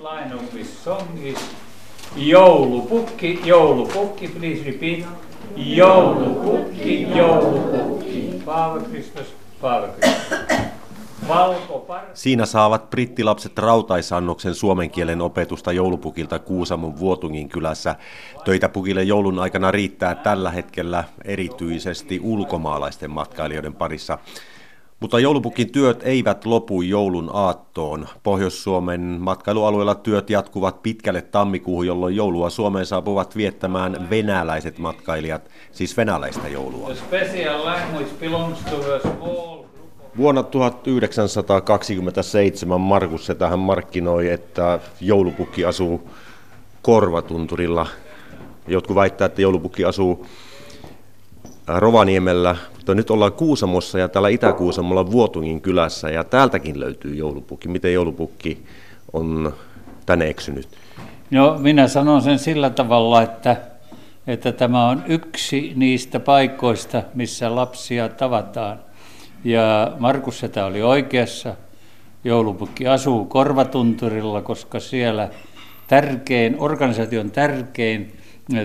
[0.00, 1.38] line of this song is
[2.16, 5.06] Joulupukki, joulupukki, please repeat.
[5.56, 8.42] Joulupukki, joulupukki.
[8.44, 10.38] Paava Kristus, Paava Kristus.
[12.14, 17.96] Siinä saavat brittilapset rautaisannoksen suomen kielen opetusta joulupukilta Kuusamon Vuotungin kylässä.
[18.44, 24.18] Töitä pukille joulun aikana riittää tällä hetkellä erityisesti ulkomaalaisten matkailijoiden parissa.
[25.00, 28.08] Mutta joulupukin työt eivät lopu joulun aattoon.
[28.22, 36.48] Pohjois-Suomen matkailualueella työt jatkuvat pitkälle tammikuuhun, jolloin joulua Suomeen saapuvat viettämään venäläiset matkailijat, siis venäläistä
[36.48, 36.90] joulua.
[40.16, 46.10] Vuonna 1927 Markus tähän markkinoi, että joulupukki asuu
[46.82, 47.86] Korvatunturilla.
[48.68, 50.26] Jotkut väittää, että joulupukki asuu
[51.66, 52.56] Rovaniemellä,
[52.90, 57.68] mutta nyt ollaan Kuusamossa ja täällä Itä-Kuusamolla Vuotungin kylässä ja täältäkin löytyy joulupukki.
[57.68, 58.64] Miten joulupukki
[59.12, 59.52] on
[60.06, 60.68] tänne eksynyt?
[61.30, 63.56] No minä sanon sen sillä tavalla, että,
[64.26, 68.80] että tämä on yksi niistä paikoista, missä lapsia tavataan.
[69.44, 71.54] Ja Markus Setä oli oikeassa.
[72.24, 75.28] Joulupukki asuu Korvatunturilla, koska siellä
[75.86, 78.12] tärkein, organisaation tärkein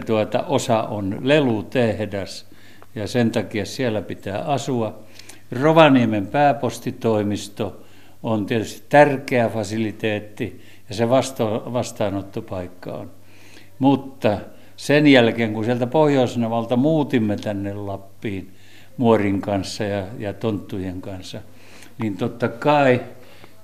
[0.05, 2.54] tuota, osa on lelutehdas
[2.95, 4.99] ja sen takia siellä pitää asua.
[5.61, 7.81] Rovaniemen pääpostitoimisto
[8.23, 13.11] on tietysti tärkeä fasiliteetti ja se vasta- vastaanottopaikka on.
[13.79, 14.37] Mutta
[14.75, 18.51] sen jälkeen, kun sieltä Pohjoisnavalta muutimme tänne Lappiin
[18.97, 21.41] muorin kanssa ja, ja tonttujen kanssa,
[21.97, 23.01] niin totta kai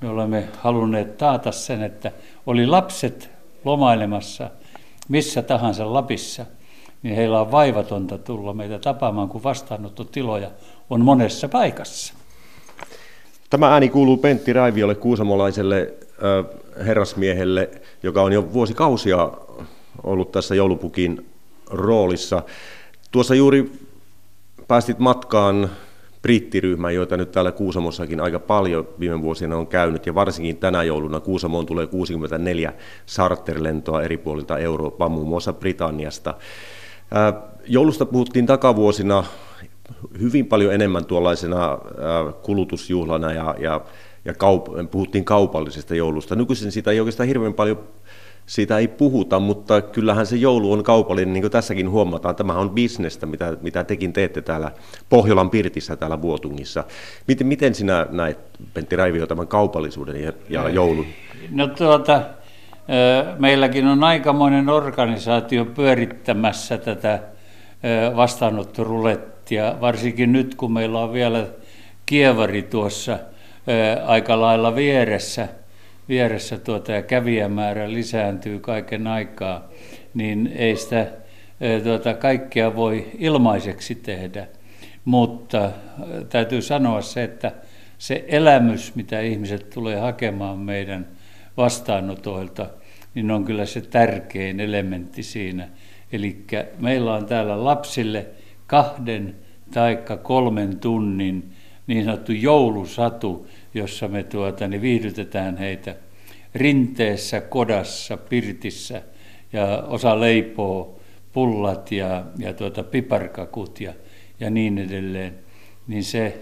[0.01, 2.11] me olemme halunneet taata sen, että
[2.45, 3.29] oli lapset
[3.65, 4.49] lomailemassa
[5.09, 6.45] missä tahansa Lapissa–
[7.03, 10.51] niin heillä on vaivatonta tulla meitä tapaamaan, kun vastaanottotiloja
[10.89, 12.13] on monessa paikassa.
[13.49, 15.93] Tämä ääni kuuluu Pentti Raiviolle, kuusamolaiselle
[16.85, 17.69] herrasmiehelle,
[18.03, 19.31] joka on jo vuosikausia
[20.03, 21.25] ollut tässä joulupukin
[21.69, 22.43] roolissa.
[23.11, 23.71] Tuossa juuri
[24.67, 25.69] päästit matkaan
[26.21, 31.19] brittiryhmään, joita nyt täällä Kuusamossakin aika paljon viime vuosina on käynyt, ja varsinkin tänä jouluna
[31.19, 32.73] Kuusamoon tulee 64
[33.07, 36.33] charterlentoa eri puolilta Eurooppaa, muun muassa Britanniasta.
[37.67, 39.23] Joulusta puhuttiin takavuosina
[40.19, 41.77] hyvin paljon enemmän tuollaisena
[42.41, 43.81] kulutusjuhlana ja, ja,
[44.25, 46.35] ja kaup- puhuttiin kaupallisesta joulusta.
[46.35, 47.79] Nykyisin sitä ei oikeastaan hirveän paljon
[48.45, 52.35] siitä ei puhuta, mutta kyllähän se joulu on kaupallinen, niin kuin tässäkin huomataan.
[52.35, 54.71] Tämä on bisnestä, mitä, mitä tekin teette täällä
[55.09, 56.83] Pohjolan Pirtissä täällä Vuotungissa.
[57.27, 58.39] Miten, miten sinä näet,
[58.73, 61.05] Pentti Raivio, tämän kaupallisuuden ja, ja joulun?
[61.51, 62.21] No tuota,
[63.39, 67.19] Meilläkin on aikamoinen organisaatio pyörittämässä tätä
[68.15, 71.47] vastaanottorulettia, varsinkin nyt kun meillä on vielä
[72.05, 73.19] kievari tuossa
[74.05, 75.47] aika lailla vieressä,
[76.09, 79.67] vieressä tuota, ja kävijämäärä lisääntyy kaiken aikaa,
[80.13, 81.07] niin ei sitä
[81.83, 84.47] tuota, kaikkea voi ilmaiseksi tehdä.
[85.05, 85.71] Mutta
[86.29, 87.51] täytyy sanoa se, että
[87.97, 91.07] se elämys, mitä ihmiset tulee hakemaan meidän
[91.57, 92.69] vastaanotoilta,
[93.15, 95.69] niin on kyllä se tärkein elementti siinä.
[96.11, 96.45] Eli
[96.79, 98.25] meillä on täällä lapsille
[98.67, 99.35] kahden
[99.73, 101.51] tai kolmen tunnin
[101.87, 105.95] niin sanottu joulusatu, jossa me tuota, niin viihdytetään heitä
[106.55, 109.01] rinteessä, kodassa, pirtissä
[109.53, 110.99] ja osa leipoo
[111.33, 113.93] pullat ja, ja tuota, piparkakut ja,
[114.39, 115.33] ja niin edelleen.
[115.87, 116.37] Niin se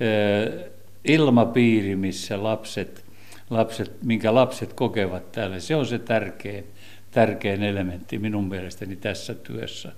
[0.00, 0.70] ö,
[1.04, 3.01] ilmapiiri, missä lapset
[3.52, 5.60] lapset, minkä lapset kokevat täällä.
[5.60, 6.64] Se on se tärkein,
[7.10, 9.92] tärkein elementti minun mielestäni tässä työssä.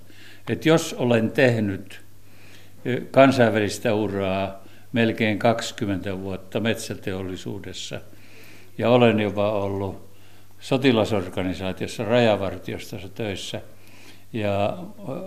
[0.49, 2.01] Et jos olen tehnyt
[3.11, 8.01] kansainvälistä uraa melkein 20 vuotta metsäteollisuudessa
[8.77, 10.09] ja olen jopa ollut
[10.59, 13.61] sotilasorganisaatiossa rajavartiostossa töissä
[14.33, 14.77] ja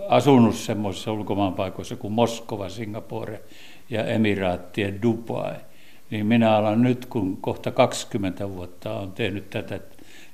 [0.07, 3.41] asunut semmoisissa ulkomaanpaikoissa kuin Moskova, Singapore
[3.89, 5.55] ja Emiraattien Dubai–
[6.11, 9.79] niin minä alan nyt, kun kohta 20 vuotta on tehnyt tätä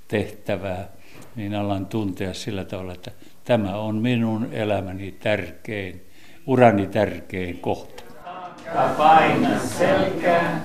[0.08, 0.88] tehtävää,
[1.35, 3.11] niin alan tuntea sillä tavalla, että
[3.44, 6.02] tämä on minun elämäni tärkein,
[6.47, 8.03] urani tärkein kohta.
[8.97, 10.61] Paina selkää.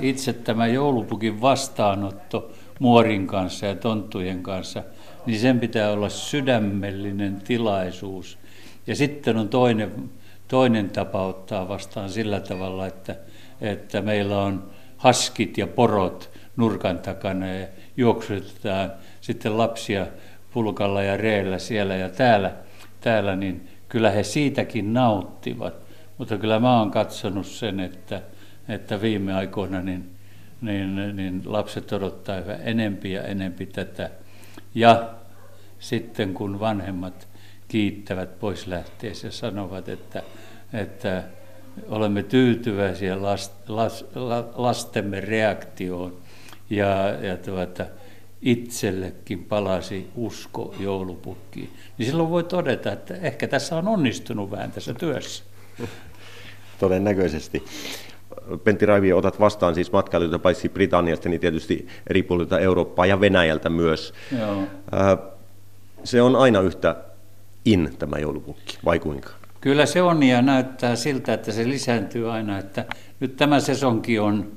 [0.00, 4.82] Itse tämä joulupukin vastaanotto muorin kanssa ja tonttujen kanssa,
[5.26, 8.38] niin sen pitää olla sydämellinen tilaisuus.
[8.86, 10.10] Ja sitten on toinen,
[10.48, 13.16] toinen tapa ottaa vastaan sillä tavalla, että–
[13.60, 17.66] että meillä on haskit ja porot nurkan takana ja
[17.96, 20.06] juoksutetaan sitten lapsia
[20.52, 22.52] pulkalla ja reellä siellä ja täällä,
[23.00, 25.74] täällä, niin kyllä he siitäkin nauttivat.
[26.18, 28.22] Mutta kyllä mä oon katsonut sen, että,
[28.68, 30.10] että viime aikoina niin
[30.60, 34.10] niin, niin lapset odottaa yhä enempi ja enempi tätä.
[34.74, 35.10] Ja
[35.78, 37.28] sitten kun vanhemmat
[37.68, 40.22] kiittävät pois lähteessä ja sanovat, että,
[40.72, 41.22] että
[41.88, 44.04] olemme tyytyväisiä last, las,
[44.54, 46.16] lastemme reaktioon
[46.70, 47.86] ja, ja tuota,
[48.42, 54.94] itsellekin palasi usko joulupukkiin, niin silloin voi todeta, että ehkä tässä on onnistunut vähän tässä
[54.94, 55.44] työssä.
[56.78, 57.64] Todennäköisesti.
[58.64, 63.70] Pentti Raivio, otat vastaan siis matkailijoita paitsi Britanniasta, niin tietysti eri puolilta Eurooppaa ja Venäjältä
[63.70, 64.14] myös.
[64.38, 64.62] Joo.
[66.04, 66.96] Se on aina yhtä
[67.64, 69.39] in tämä joulupukki, vai kuinka?
[69.60, 72.58] Kyllä se on ja näyttää siltä, että se lisääntyy aina.
[72.58, 72.84] Että
[73.20, 74.52] nyt tämä sesonki on,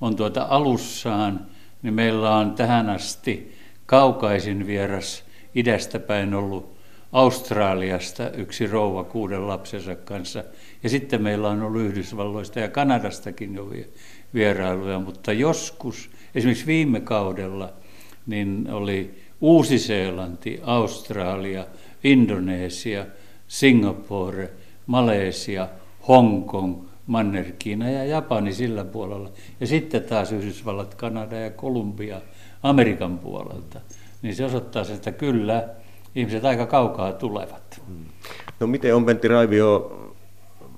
[0.00, 1.46] on tuota alussaan,
[1.82, 3.54] niin meillä on tähän asti
[3.86, 5.24] kaukaisin vieras
[5.54, 6.74] idästä päin ollut
[7.12, 10.44] Australiasta yksi rouva kuuden lapsensa kanssa.
[10.82, 13.70] Ja sitten meillä on ollut Yhdysvalloista ja Kanadastakin jo
[14.34, 17.72] vierailuja, mutta joskus, esimerkiksi viime kaudella,
[18.26, 21.66] niin oli Uusi-Seelanti, Australia,
[22.04, 23.06] Indonesia,
[23.48, 24.50] Singapore,
[24.86, 25.68] Malesia,
[26.08, 26.76] Hongkong,
[27.06, 29.30] Manner-Kiina ja Japani sillä puolella.
[29.60, 32.20] Ja sitten taas Yhdysvallat, Kanada ja Kolumbia
[32.62, 33.80] Amerikan puolelta.
[34.22, 35.68] Niin se osoittaa sen, että kyllä
[36.14, 37.82] ihmiset aika kaukaa tulevat.
[38.60, 40.00] No miten on Pentti Raivio,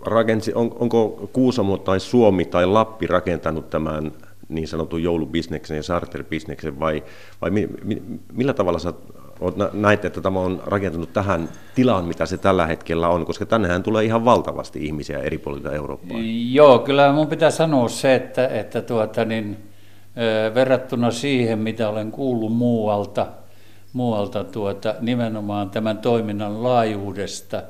[0.07, 4.13] rakensi, on, onko Kuusamo tai Suomi tai Lappi rakentanut tämän
[4.49, 7.05] niin sanotun joulubisneksen ja charterbisneksen vai,
[7.43, 8.03] vai mi, mi,
[8.33, 8.93] millä tavalla sä
[9.73, 14.05] näet, että tämä on rakentunut tähän tilaan, mitä se tällä hetkellä on, koska tännehän tulee
[14.05, 16.19] ihan valtavasti ihmisiä eri puolilta Eurooppaa.
[16.51, 19.57] Joo, kyllä mun pitää sanoa se, että, että tuota, niin,
[20.55, 23.27] verrattuna siihen, mitä olen kuullut muualta,
[23.93, 27.63] muualta tuota, nimenomaan tämän toiminnan laajuudesta,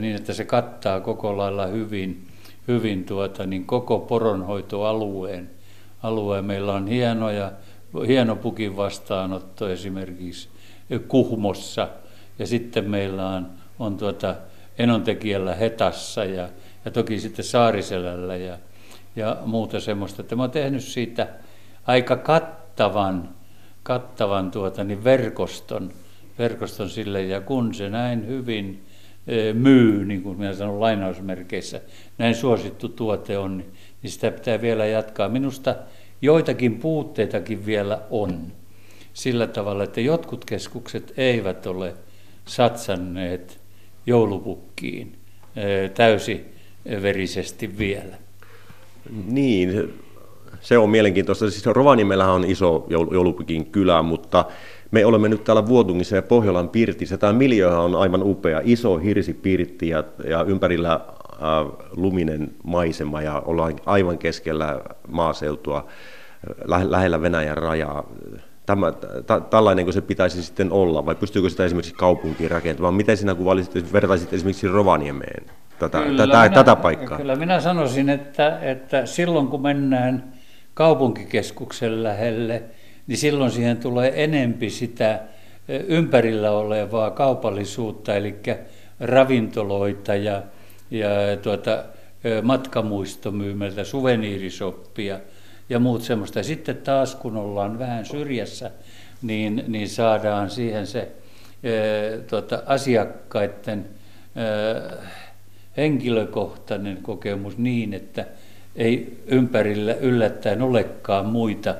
[0.00, 2.26] niin että se kattaa koko lailla hyvin,
[2.68, 5.50] hyvin tuota, niin koko poronhoitoalueen.
[6.02, 6.44] Alueen.
[6.44, 7.52] Meillä on hienoja,
[8.06, 10.48] hieno pukin vastaanotto esimerkiksi
[11.08, 11.88] Kuhmossa
[12.38, 13.46] ja sitten meillä on,
[13.78, 14.34] on tuota
[14.78, 16.48] enontekijällä Hetassa ja,
[16.84, 18.58] ja toki sitten Saariselällä ja,
[19.16, 20.22] ja muuta semmoista.
[20.22, 21.28] Että mä oon tehnyt siitä
[21.86, 23.28] aika kattavan,
[23.82, 25.92] kattavan tuota, niin verkoston,
[26.38, 28.84] verkoston sille ja kun se näin hyvin
[29.52, 31.80] myy, niin kuin minä sanon lainausmerkeissä,
[32.18, 33.72] näin suosittu tuote on, niin,
[34.02, 35.28] niin sitä pitää vielä jatkaa.
[35.28, 35.74] Minusta
[36.22, 38.52] joitakin puutteitakin vielä on
[39.14, 41.94] sillä tavalla, että jotkut keskukset eivät ole
[42.44, 43.60] satsanneet
[44.06, 45.16] joulupukkiin
[45.94, 48.16] täysiverisesti vielä.
[49.26, 49.94] Niin,
[50.60, 51.50] se on mielenkiintoista.
[51.50, 54.44] Siis Rovaniemellähän on iso joulupukin kylä, mutta
[54.90, 57.16] me olemme nyt täällä Vuotungissa ja Pohjolan pirtissä.
[57.16, 61.00] Tämä miljöä on aivan upea, iso hirsipirtti ja, ja ympärillä äh,
[61.96, 65.86] luminen maisema ja ollaan aivan keskellä maaseutua
[66.72, 68.06] äh, lähellä Venäjän rajaa
[68.66, 68.92] tämä,
[69.26, 72.94] ta, tällainen kuin se pitäisi sitten olla, vai pystyykö sitä esimerkiksi kaupunkiin rakentamaan?
[72.94, 75.44] Miten sinä kuvailisit, vertaisit esimerkiksi Rovaniemeen
[75.78, 77.18] tätä, kyllä tätä, minä, tätä paikkaa?
[77.18, 80.32] Kyllä minä sanoisin, että, että silloin kun mennään
[80.74, 82.62] kaupunkikeskuksen lähelle,
[83.06, 85.20] niin silloin siihen tulee enempi sitä
[85.68, 88.34] ympärillä olevaa kaupallisuutta, eli
[89.00, 90.42] ravintoloita ja,
[90.90, 91.08] ja
[91.42, 91.84] tuota,
[92.42, 95.20] matkamuistomyymältä, suveniirisoppia–
[95.68, 96.38] ja muut semmoista.
[96.38, 98.70] Ja sitten taas kun ollaan vähän syrjässä,
[99.22, 101.12] niin, niin saadaan siihen se
[101.62, 101.72] e,
[102.30, 103.86] tuota, asiakkaiden
[104.36, 104.42] e,
[105.76, 108.26] henkilökohtainen kokemus niin, että
[108.76, 111.74] ei ympärillä yllättäen olekaan muita,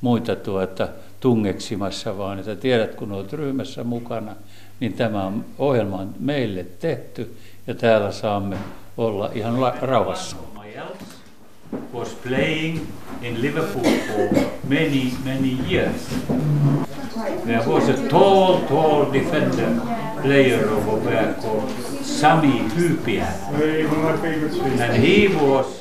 [0.00, 0.88] muita tuota,
[1.20, 4.36] tungeksimassa, vaan että tiedät, kun olet ryhmässä mukana,
[4.80, 7.36] niin tämä ohjelma on meille tehty
[7.66, 8.56] ja täällä saamme
[8.96, 10.36] olla ihan rauhassa
[11.92, 12.86] was playing
[13.22, 16.08] in Liverpool for many, many years.
[17.44, 19.80] There was a tall, tall defender,
[20.22, 21.70] player over there called
[22.02, 23.26] Sami Hyypiä.
[24.80, 25.80] And he was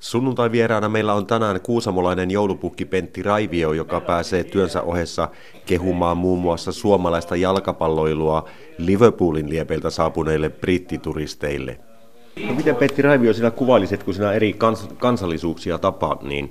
[0.00, 5.28] Sunnuntai vieraana meillä on tänään kuusamolainen joulupukki Pentti Raivio, joka pääsee työnsä ohessa
[5.66, 11.78] kehumaan muun muassa suomalaista jalkapalloilua Liverpoolin liepeiltä saapuneille brittituristeille.
[12.44, 16.50] No miten Petti Raivio sinä kuvailisit, kun sinä eri kans- kansallisuuksia tapaat, niin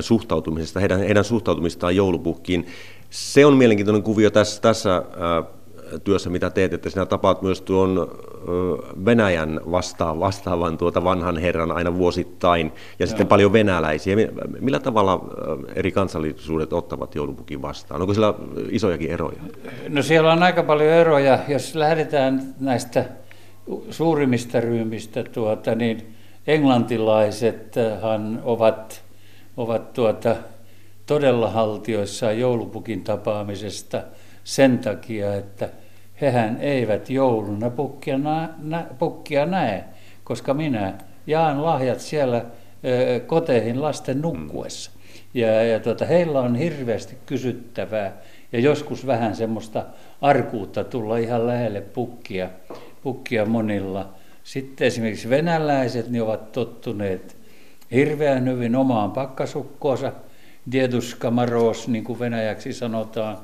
[0.00, 2.66] suhtautumisesta, heidän, heidän suhtautumistaan joulupukkiin.
[3.10, 5.44] Se on mielenkiintoinen kuvio tässä, tässä äh,
[6.04, 11.72] työssä, mitä teet, että sinä tapaat myös tuon äh, Venäjän vastaan, vastaavan tuota vanhan herran
[11.72, 13.06] aina vuosittain, ja Joo.
[13.06, 14.16] sitten paljon venäläisiä.
[14.60, 18.00] Millä tavalla äh, eri kansallisuudet ottavat joulupukin vastaan?
[18.00, 18.34] Onko siellä
[18.70, 19.38] isojakin eroja?
[19.88, 21.38] No siellä on aika paljon eroja.
[21.48, 23.04] Jos lähdetään näistä
[23.90, 26.14] suurimmista ryhmistä, tuota, niin
[26.46, 29.02] englantilaisethan ovat
[29.56, 30.36] ovat tuota,
[31.06, 34.02] todella haltioissaan joulupukin tapaamisesta
[34.44, 35.68] sen takia, että
[36.20, 39.84] hehän eivät jouluna pukkia, nä, nä, pukkia näe,
[40.24, 40.94] koska minä
[41.26, 44.90] jaan lahjat siellä ö, koteihin lasten nukkuessa.
[45.34, 48.12] Ja, ja tuota, heillä on hirveästi kysyttävää
[48.52, 49.84] ja joskus vähän semmoista
[50.20, 52.48] arkuutta tulla ihan lähelle pukkia,
[53.02, 54.08] pukkia monilla.
[54.44, 57.36] Sitten esimerkiksi venäläiset niin ovat tottuneet
[57.92, 60.12] hirveän hyvin omaan pakkasukkoonsa,
[60.72, 63.38] dieduska maros, niin kuin venäjäksi sanotaan.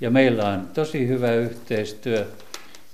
[0.00, 2.26] Ja meillä on tosi hyvä yhteistyö.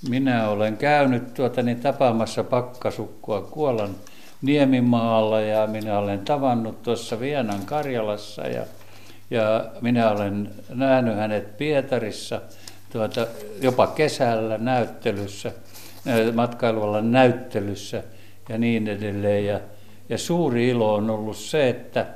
[0.09, 3.95] Minä olen käynyt tuota, niin tapaamassa pakkasukkoa Kuolan
[4.43, 8.65] Niemimaalla ja minä olen tavannut tuossa Vienan Karjalassa ja,
[9.31, 12.41] ja minä olen nähnyt hänet Pietarissa
[12.93, 13.27] tuota,
[13.61, 15.53] jopa kesällä näyttelyssä,
[16.35, 18.03] matkailualan näyttelyssä
[18.49, 19.47] ja niin edelleen.
[19.47, 19.61] Ja,
[20.09, 22.07] ja suuri ilo on ollut se, että,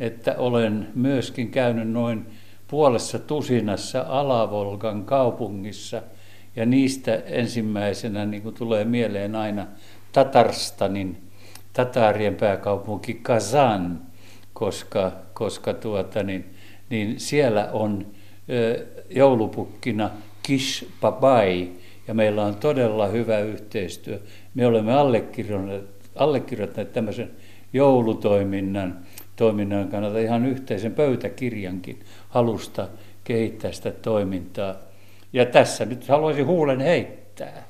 [0.00, 2.26] että olen myöskin käynyt noin
[2.68, 6.02] puolessa tusinassa Alavolgan kaupungissa
[6.56, 9.66] ja niistä ensimmäisenä niin kuin tulee mieleen aina
[10.12, 11.22] Tatarstanin
[11.72, 14.02] Tatarien pääkaupunki Kazan,
[14.52, 16.54] koska, koska tuota, niin,
[16.90, 18.06] niin siellä on
[18.50, 20.10] ö, joulupukkina
[20.42, 21.72] Kish Babai,
[22.08, 24.20] ja meillä on todella hyvä yhteistyö.
[24.54, 25.84] Me olemme allekirjoittaneet,
[26.16, 27.30] allekirjoittaneet tämmöisen
[27.72, 28.98] joulutoiminnan
[29.36, 32.88] toiminnan kannalta ihan yhteisen pöytäkirjankin halusta
[33.24, 34.74] kehittää sitä toimintaa.
[35.32, 37.62] Ja tässä nyt haluaisin huulen heittää,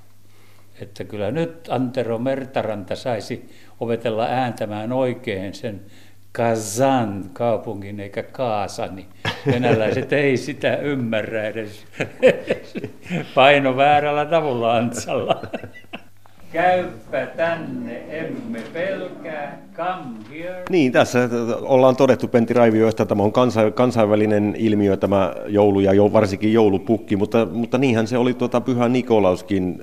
[0.80, 3.48] että kyllä nyt Antero Mertaranta saisi
[3.80, 5.80] opetella ääntämään oikein sen
[6.32, 9.06] Kazan kaupungin eikä Kaasani.
[9.46, 11.84] Venäläiset ei sitä ymmärrä edes.
[13.34, 15.42] Paino väärällä tavulla Antsalla.
[16.52, 20.62] Käyppä tänne, emme pelkää, come here.
[20.70, 21.28] Niin, tässä
[21.60, 23.32] ollaan todettu Pentti Raivio, että tämä on
[23.74, 28.88] kansainvälinen ilmiö, tämä joulu ja jo, varsinkin joulupukki, mutta, mutta niinhän se oli tuota Pyhä
[28.88, 29.82] Nikolauskin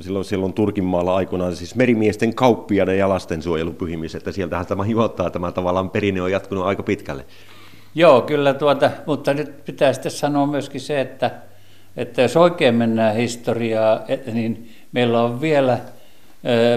[0.00, 5.90] silloin, silloin Turkinmaalla aikoinaan, siis merimiesten kauppiaiden ja lastensuojelupyhimys, että sieltähän tämä juottaa, tämä tavallaan
[5.90, 7.24] perinne on jatkunut aika pitkälle.
[7.94, 11.30] Joo, kyllä tuota, mutta nyt pitää sitten sanoa myöskin se, että,
[11.96, 14.00] että jos oikein mennään historiaa,
[14.32, 15.78] niin meillä on vielä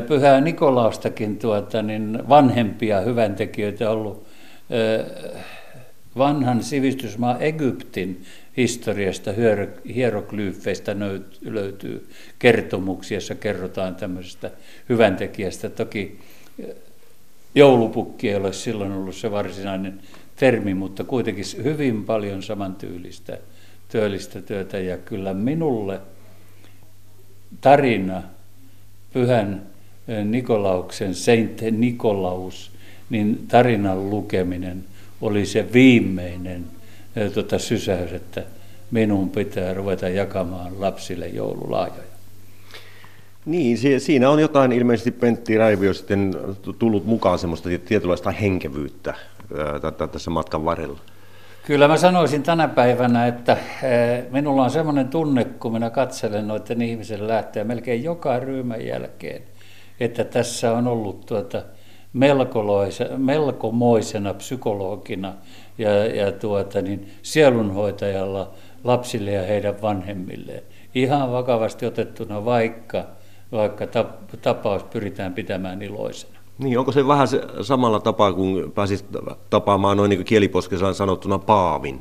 [0.08, 4.24] Pyhää Nikolaustakin tuota, niin vanhempia hyväntekijöitä ollut
[6.18, 8.24] vanhan sivistysmaa Egyptin
[8.58, 9.32] historiasta,
[9.96, 10.96] hieroglyyfeistä
[11.42, 14.52] löytyy kertomuksia, joissa kerrotaan tämmöisestä
[14.90, 15.70] hyväntekijästä.
[15.70, 16.20] Toki
[17.56, 20.00] joulupukki ei ole silloin ollut se varsinainen
[20.36, 23.38] termi, mutta kuitenkin hyvin paljon samantyylistä
[23.92, 24.80] työllistä työtä.
[24.80, 26.00] Ja kyllä minulle
[27.62, 28.24] tarina
[29.14, 29.62] Pyhän
[30.26, 32.72] Nikolauksen, Saint Nikolaus,
[33.10, 34.84] niin tarinan lukeminen
[35.22, 36.66] oli se viimeinen
[37.34, 38.44] tuota, sysäys, että
[38.92, 42.12] minun pitää ruveta jakamaan lapsille joululahjoja.
[43.46, 46.36] Niin, siinä on jotain ilmeisesti Pentti Raivio sitten
[46.80, 49.14] tullut mukaan semmoista tietynlaista henkevyyttä
[50.12, 51.00] tässä matkan varrella.
[51.66, 53.58] Kyllä mä sanoisin tänä päivänä, että
[54.32, 59.42] minulla on semmoinen tunne, kun minä katselen noiden ihmisen lähteä melkein joka ryhmän jälkeen,
[60.00, 61.62] että tässä on ollut tuota,
[63.18, 65.34] melkomoisena psykologina
[65.82, 68.52] ja, ja tuota, niin sielunhoitajalla
[68.84, 70.64] lapsille ja heidän vanhemmilleen.
[70.96, 73.06] Ihan vakavasti otettuna, vaikka,
[73.52, 73.88] vaikka
[74.42, 76.40] tapaus pyritään pitämään iloisena.
[76.58, 79.06] Niin, onko se vähän se samalla tapaa, kun pääsit
[79.50, 82.00] tapaamaan noin niin kieliposkesaan sanottuna Paavin?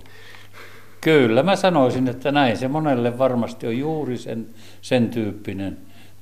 [1.00, 4.46] Kyllä, mä sanoisin, että näin se monelle varmasti on juuri sen,
[4.80, 5.78] sen tyyppinen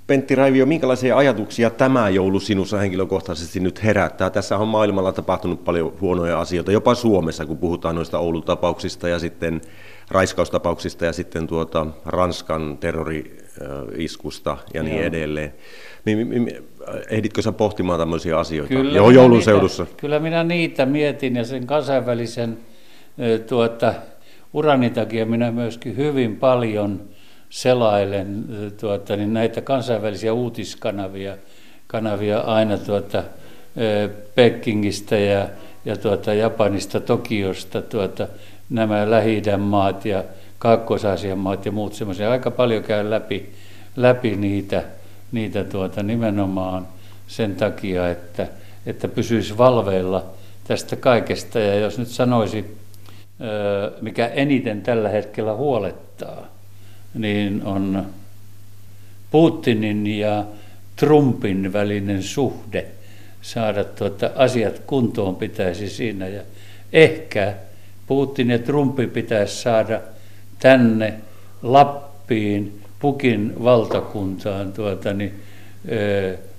[0.08, 4.30] Pentti Raivio, minkälaisia ajatuksia tämä joulu sinussa henkilökohtaisesti nyt herättää?
[4.30, 9.60] Tässä on maailmalla tapahtunut paljon huonoja asioita, jopa Suomessa, kun puhutaan noista Oulun-tapauksista ja sitten
[10.10, 15.06] raiskaustapauksista ja sitten tuota Ranskan terrori-iskusta ja niin Joo.
[15.06, 15.54] edelleen.
[17.10, 19.86] Ehditkö sä pohtimaan tämmöisiä asioita kyllä jo joulun seudussa?
[19.96, 22.58] Kyllä minä niitä mietin ja sen kansainvälisen
[23.48, 23.94] tuota,
[24.52, 27.00] urani takia minä myöskin hyvin paljon–
[27.50, 28.44] selailen
[28.80, 31.36] tuota, niin näitä kansainvälisiä uutiskanavia
[31.88, 33.24] kanavia aina tuota,
[34.34, 35.48] Pekingistä ja,
[35.84, 38.28] ja tuota, Japanista, Tokiosta, tuota,
[38.70, 40.24] nämä lähi maat ja
[40.58, 42.30] Kaakkois-Aasian maat ja muut semmoisia.
[42.30, 43.52] Aika paljon käy läpi,
[43.96, 44.82] läpi niitä,
[45.32, 46.88] niitä tuota, nimenomaan
[47.26, 48.46] sen takia, että,
[48.86, 50.24] että pysyisi valveilla
[50.64, 51.58] tästä kaikesta.
[51.58, 52.76] Ja jos nyt sanoisi,
[54.00, 56.46] mikä eniten tällä hetkellä huolettaa,
[57.14, 58.06] niin on
[59.30, 60.44] Putinin ja
[60.96, 62.86] Trumpin välinen suhde
[63.42, 66.28] saada tuota asiat kuntoon pitäisi siinä.
[66.28, 66.42] Ja
[66.92, 67.54] ehkä
[68.06, 70.00] Putin ja Trumpi pitäisi saada
[70.58, 71.14] tänne
[71.62, 75.34] Lappiin, Pukin valtakuntaan tuota, niin,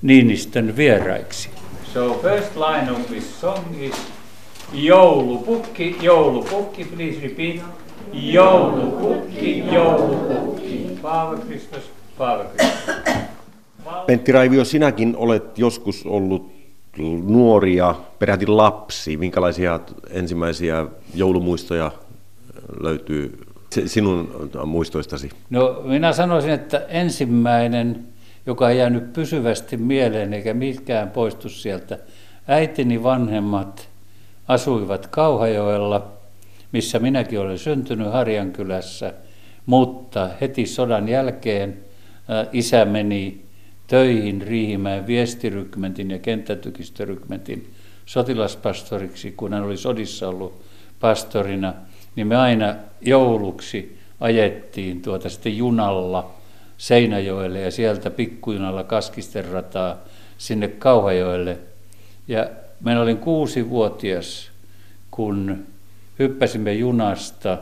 [0.01, 1.49] Niinistön vieraiksi.
[1.93, 3.95] So first line of this song is
[4.73, 7.61] Joulupukki, joulupukki, please repeat.
[8.13, 10.97] Joulupukki, joulupukki.
[11.01, 12.95] Paava Kristus, Paava Kristus.
[14.05, 16.51] Pentti Raivio, sinäkin olet joskus ollut
[17.23, 19.17] nuori ja peräti lapsi.
[19.17, 20.85] Minkälaisia ensimmäisiä
[21.15, 21.91] joulumuistoja
[22.79, 23.39] löytyy
[23.85, 25.29] sinun muistoistasi?
[25.49, 28.05] No minä sanoisin, että ensimmäinen,
[28.45, 31.99] joka ei jäänyt pysyvästi mieleen eikä mitkään poistu sieltä,
[32.47, 33.89] äitini vanhemmat
[34.47, 36.18] asuivat Kauhajoella,
[36.71, 39.13] missä minäkin olen syntynyt Harjankylässä,
[39.65, 41.77] mutta heti sodan jälkeen
[42.51, 43.41] isä meni
[43.87, 47.69] töihin Riihimäen viestirykmentin ja kenttätykistörykmentin
[48.05, 50.61] sotilaspastoriksi, kun hän oli sodissa ollut
[50.99, 51.73] pastorina,
[52.15, 56.31] niin me aina jouluksi ajettiin tuota sitten junalla
[56.77, 59.97] Seinäjoelle ja sieltä pikkujunalla Kaskisten rataa
[60.37, 61.57] sinne Kauhajoelle.
[62.27, 62.49] Ja
[62.83, 64.51] minä olin kuusi-vuotias,
[65.11, 65.65] kun
[66.19, 67.57] hyppäsimme junasta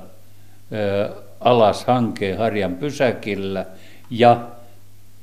[1.39, 3.65] alas hankeen Harjan pysäkillä
[4.09, 4.47] ja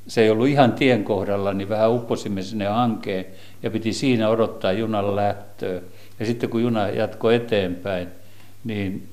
[0.06, 3.26] se ei ollut ihan tien kohdalla, niin vähän upposimme sinne hankeen
[3.62, 5.80] ja piti siinä odottaa junan lähtöä.
[6.20, 8.08] Ja sitten kun juna jatkoi eteenpäin,
[8.64, 9.08] niin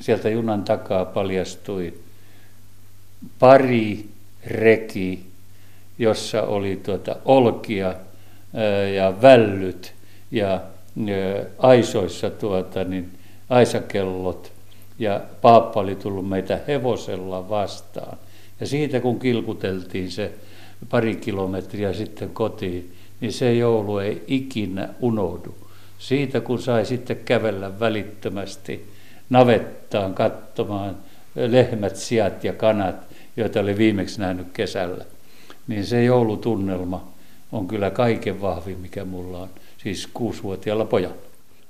[0.00, 1.94] sieltä junan takaa paljastui
[3.38, 4.06] pari
[4.46, 5.26] reki,
[5.98, 7.94] jossa oli tuota olkia
[8.94, 9.94] ja vällyt
[10.30, 10.60] ja
[11.58, 13.10] aisoissa tuota, niin
[13.52, 14.52] aisakellot
[14.98, 18.18] ja paappa oli tullut meitä hevosella vastaan.
[18.60, 20.32] Ja siitä kun kilkuteltiin se
[20.90, 25.54] pari kilometriä sitten kotiin, niin se joulu ei ikinä unohdu.
[25.98, 28.86] Siitä kun sai sitten kävellä välittömästi
[29.30, 30.96] navettaan katsomaan
[31.34, 32.96] lehmät, siat ja kanat,
[33.36, 35.04] joita oli viimeksi nähnyt kesällä,
[35.68, 37.08] niin se joulutunnelma
[37.52, 41.16] on kyllä kaiken vahvin, mikä mulla on, siis kuusivuotiaalla pojalla.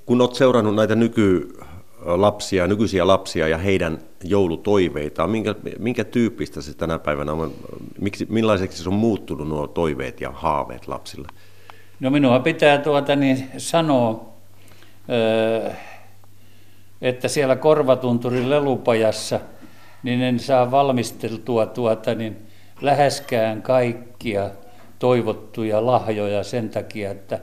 [0.06, 1.56] Kun olet seurannut näitä nyky
[2.04, 5.30] lapsia, nykyisiä lapsia ja heidän joulutoiveitaan.
[5.30, 7.52] Minkä, minkä tyyppistä se tänä päivänä on?
[8.00, 11.28] Miksi, millaiseksi se on muuttunut nuo toiveet ja haaveet lapsille?
[12.00, 14.32] No minua pitää tuota niin sanoa,
[17.02, 19.40] että siellä Korvatunturin lelupajassa
[20.02, 22.36] niin en saa valmisteltua tuota niin
[22.80, 24.50] läheskään kaikkia
[24.98, 27.38] toivottuja lahjoja sen takia, että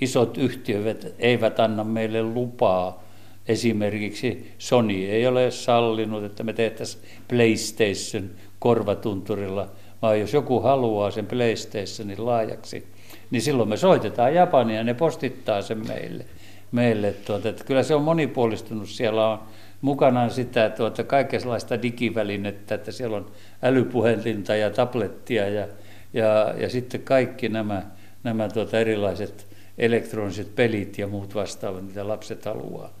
[0.00, 3.07] isot yhtiöt eivät anna meille lupaa
[3.48, 9.68] Esimerkiksi Sony ei ole sallinut, että me tehtäisiin PlayStation korvatunturilla,
[10.02, 12.86] vaan jos joku haluaa sen PlayStationin laajaksi,
[13.30, 16.24] niin silloin me soitetaan Japania ja ne postittaa sen meille.
[16.72, 18.88] meille tuota, että kyllä se on monipuolistunut.
[18.88, 19.38] Siellä on
[19.80, 23.30] mukana sitä tuota, kaikenlaista digivälinettä, että siellä on
[23.62, 25.68] älypuhelinta ja tablettia ja,
[26.12, 27.82] ja, ja sitten kaikki nämä,
[28.24, 29.46] nämä tuota, erilaiset
[29.78, 32.97] elektroniset pelit ja muut vastaavat, mitä lapset haluaa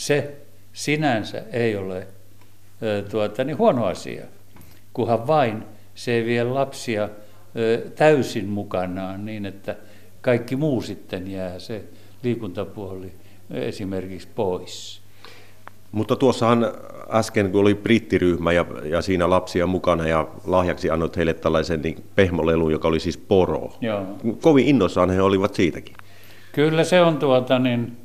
[0.00, 0.36] se
[0.72, 2.06] sinänsä ei ole
[3.10, 4.24] tuota, niin huono asia,
[4.92, 5.62] kunhan vain
[5.94, 7.08] se ei vie lapsia
[7.94, 9.76] täysin mukanaan niin, että
[10.20, 11.84] kaikki muu sitten jää se
[12.22, 13.12] liikuntapuoli
[13.50, 15.00] esimerkiksi pois.
[15.92, 16.66] Mutta tuossahan
[17.10, 22.04] äsken, kun oli brittiryhmä ja, ja siinä lapsia mukana ja lahjaksi annoit heille tällaisen niin
[22.14, 23.72] pehmolelun, joka oli siis poro.
[23.80, 24.06] Joo.
[24.40, 25.96] Kovin innossaan he olivat siitäkin.
[26.52, 27.96] Kyllä se on tuota niin,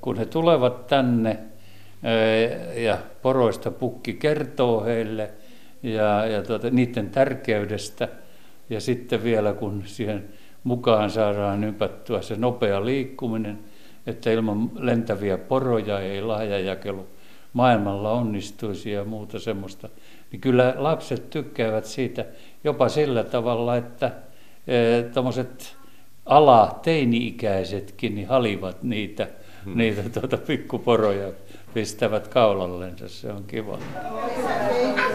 [0.00, 1.38] kun he tulevat tänne
[2.76, 5.30] ja poroista pukki kertoo heille
[5.82, 8.08] ja, ja tuota, niiden tärkeydestä
[8.70, 10.24] ja sitten vielä kun siihen
[10.64, 13.58] mukaan saadaan ympättyä se nopea liikkuminen,
[14.06, 17.06] että ilman lentäviä poroja ei lahjajakelu
[17.52, 19.88] maailmalla onnistuisi ja muuta semmoista,
[20.32, 22.24] niin kyllä lapset tykkäävät siitä
[22.64, 24.12] jopa sillä tavalla, että
[24.66, 25.76] e, tuommoiset
[26.26, 29.28] ala teini-ikäisetkin niin halivat niitä,
[29.64, 29.78] hmm.
[29.78, 31.32] niitä tuota pikkuporoja,
[31.74, 33.78] pistävät kaulallensa, se on kiva.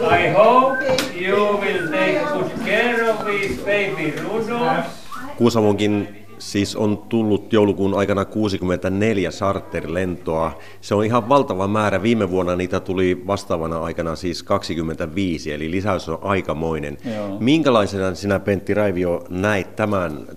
[0.02, 0.86] I hope
[1.22, 5.06] you will take good care of these baby Rudolphs.
[5.38, 10.60] Kuusamonkin siis on tullut joulukuun aikana 64 charterlentoa.
[10.82, 12.04] Se on ihan valtava määrä.
[12.04, 16.98] Viime vuonna niitä tuli vastaavana aikana siis 25, eli lisäys on aikamoinen.
[17.16, 17.38] Joo.
[17.40, 20.28] Minkälaisena sinä Pentti Raivio näet tämän,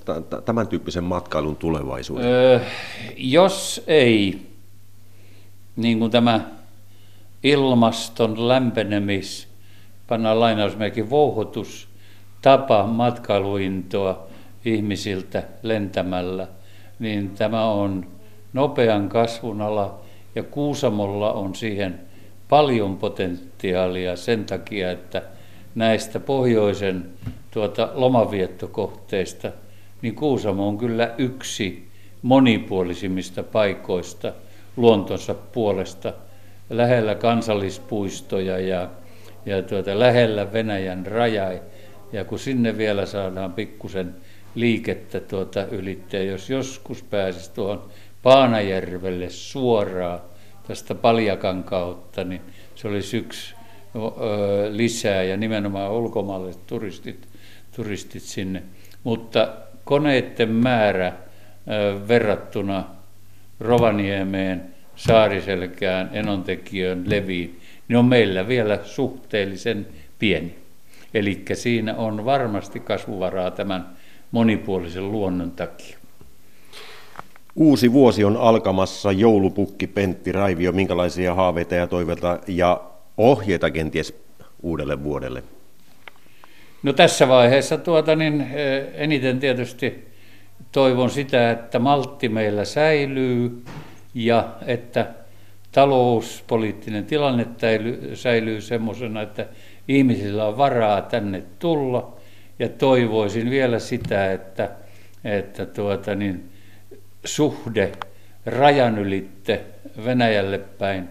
[0.45, 2.27] tämän tyyppisen matkailun tulevaisuuden?
[2.27, 2.61] Öö,
[3.17, 4.47] jos ei,
[5.77, 6.41] niin kuin tämä
[7.43, 9.49] ilmaston lämpenemis,
[10.09, 11.89] pannaan lainausmerkin vouhotus,
[12.43, 14.28] tapa matkailuintoa,
[14.65, 16.47] ihmisiltä lentämällä,
[16.99, 18.07] niin tämä on
[18.53, 20.01] nopean kasvun ala
[20.35, 22.01] ja Kuusamolla on siihen
[22.49, 25.23] paljon potentiaalia sen takia, että
[25.75, 27.07] näistä pohjoisen
[27.51, 29.51] tuota, lomaviettokohteista,
[30.03, 31.89] niin Kuusamo on kyllä yksi
[32.23, 34.33] monipuolisimmista paikoista
[34.77, 36.13] luontonsa puolesta,
[36.71, 38.89] lähellä kansallispuistoja ja,
[39.47, 41.53] ja tuota, lähellä Venäjän raja.
[42.13, 44.15] Ja kun sinne vielä saadaan pikkusen
[44.61, 47.83] liikettä tuota ylittää, jos joskus pääsisi tuohon
[48.23, 50.21] Paanajärvelle suoraan
[50.69, 52.41] tästä Paljakan kautta, niin
[52.75, 53.55] se olisi yksi
[54.71, 57.29] lisää ja nimenomaan ulkomaalaiset turistit,
[57.77, 58.63] turistit sinne.
[59.05, 59.49] Mutta
[59.85, 61.13] koneiden määrä
[62.09, 62.85] verrattuna
[63.61, 64.63] Rovaniemeen,
[64.97, 69.87] Saariselkään, Enontekiön, Leviin, niin on meillä vielä suhteellisen
[70.19, 70.55] pieni.
[71.15, 73.98] Eli siinä on varmasti kasvuvaraa tämän
[74.33, 75.99] monipuolisen luonnon takia.
[77.57, 82.81] Uusi vuosi on alkamassa, joulupukki Pentti Raivio, minkälaisia haaveita ja toiveita ja
[83.17, 84.15] ohjeita kenties
[84.63, 85.43] uudelle vuodelle?
[86.83, 90.09] No tässä vaiheessa tuota, niin, eh, eniten tietysti
[90.73, 93.63] toivon sitä, että maltti meillä säilyy
[94.15, 95.07] ja että
[95.73, 97.47] talouspoliittinen tilanne
[98.15, 99.47] säilyy semmoisena, että
[99.89, 102.18] ihmisillä on varaa tänne tulla.
[102.59, 104.71] Ja toivoisin vielä sitä, että,
[105.25, 106.51] että tuota, niin,
[107.25, 107.93] suhde
[108.47, 109.61] rajan ylitte
[110.05, 111.09] Venäjälle päin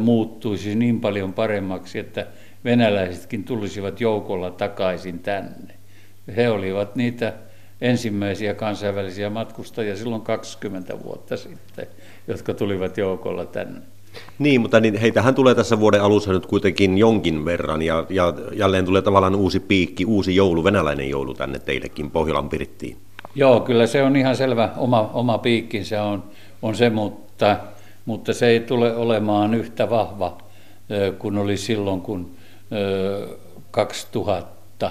[0.00, 2.26] muuttuisi niin paljon paremmaksi, että
[2.64, 5.74] venäläisetkin tulisivat joukolla takaisin tänne.
[6.36, 7.32] He olivat niitä
[7.80, 11.86] ensimmäisiä kansainvälisiä matkustajia silloin 20 vuotta sitten,
[12.28, 13.80] jotka tulivat joukolla tänne.
[14.38, 18.84] Niin, mutta niin, heitähän tulee tässä vuoden alussa nyt kuitenkin jonkin verran ja, ja jälleen
[18.84, 22.96] tulee tavallaan uusi piikki, uusi joulu, venäläinen joulu tänne teillekin Pohjolan Pirttiin.
[23.34, 26.24] Joo, kyllä se on ihan selvä oma, oma piikkinsä on,
[26.62, 27.56] on se, mutta,
[28.04, 30.38] mutta se ei tule olemaan yhtä vahva
[31.18, 32.30] kuin oli silloin, kun
[33.70, 34.90] 2000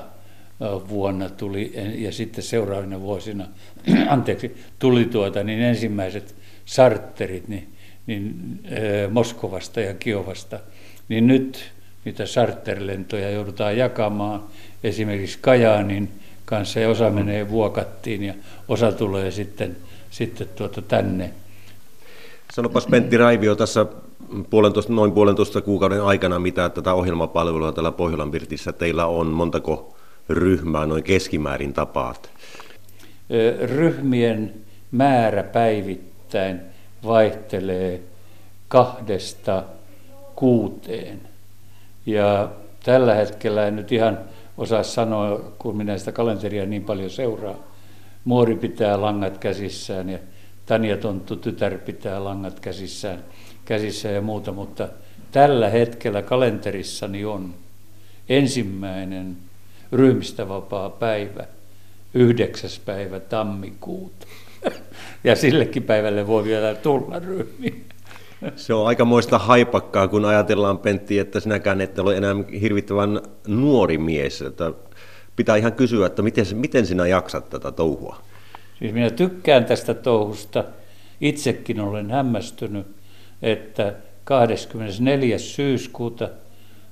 [0.89, 3.47] vuonna tuli ja sitten seuraavina vuosina,
[4.09, 6.35] anteeksi, tuli tuota, niin ensimmäiset
[6.65, 7.74] sartterit niin,
[8.07, 8.59] niin,
[9.11, 10.59] Moskovasta ja Kiovasta,
[11.09, 11.71] niin nyt
[12.05, 14.43] niitä sarterlentoja joudutaan jakamaan
[14.83, 16.09] esimerkiksi Kajaanin
[16.45, 18.33] kanssa ja osa menee Vuokattiin ja
[18.67, 19.75] osa tulee sitten,
[20.11, 21.31] sitten tuota tänne.
[22.53, 23.85] Sanopas Pentti Raivio tässä
[24.49, 29.95] puolentoista, noin puolentoista kuukauden aikana, mitä tätä ohjelmapalvelua täällä Pohjolan Virtissä teillä on, montako
[30.29, 32.29] ryhmää noin keskimäärin tapaat?
[33.61, 34.53] Ryhmien
[34.91, 36.74] määrä päivittäin
[37.05, 38.01] vaihtelee
[38.67, 39.63] kahdesta
[40.35, 41.21] kuuteen.
[42.05, 42.49] Ja
[42.83, 44.19] tällä hetkellä en nyt ihan
[44.57, 47.55] osaa sanoa, kun minä sitä kalenteria niin paljon seuraa.
[48.25, 50.19] Muori pitää langat käsissään ja
[50.65, 53.23] Tanja Tonttu tytär pitää langat käsissään,
[53.65, 54.87] käsissään ja muuta, mutta
[55.31, 57.53] tällä hetkellä kalenterissani on
[58.29, 59.37] ensimmäinen
[59.91, 61.47] ryhmistä vapaa päivä,
[62.13, 64.27] yhdeksäs päivä tammikuuta.
[65.23, 67.85] Ja sillekin päivälle voi vielä tulla ryhmiin.
[68.55, 74.41] Se on aikamoista haipakkaa, kun ajatellaan, Pentti, että sinäkään et ole enää hirvittävän nuori mies.
[74.41, 74.73] Että
[75.35, 78.21] pitää ihan kysyä, että miten, miten sinä jaksat tätä touhua?
[78.79, 80.63] Siis minä tykkään tästä touhusta.
[81.21, 82.87] Itsekin olen hämmästynyt,
[83.41, 85.37] että 24.
[85.37, 86.29] syyskuuta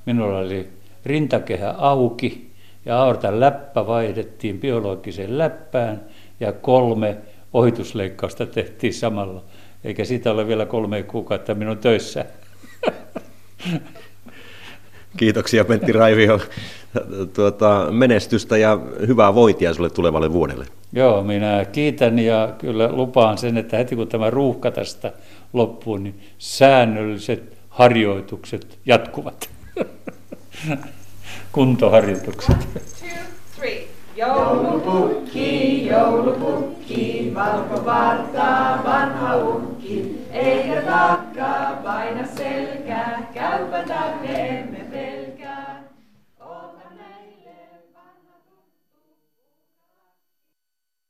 [0.06, 0.70] minulla oli
[1.06, 2.52] rintakehä auki
[2.86, 6.02] ja aortan läppä vaihdettiin biologiseen läppään
[6.40, 7.18] ja kolme
[7.54, 9.44] ohitusleikkausta tehtiin samalla
[9.84, 12.26] eikä siitä ole vielä kolme kuukautta minun töissä.
[15.18, 16.40] Kiitoksia Pentti Raivio.
[17.34, 20.66] Tuota, menestystä ja hyvää vointia sinulle tulevalle vuodelle.
[20.94, 25.12] Joo, minä kiitän ja kyllä lupaan sen, että heti kun tämä ruuhka tästä
[25.54, 29.50] loppuu, niin säännölliset harjoitukset jatkuvat.
[31.52, 32.58] Kuntoharjoitukset.
[34.16, 44.84] Joulupukki, joulupukki, valkovartaa vanha ukki, eikä taakkaa paina selkää, käypä tänne emme